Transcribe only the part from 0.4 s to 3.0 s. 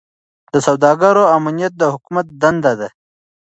د سوداګرو امنیت د حکومت دنده ده.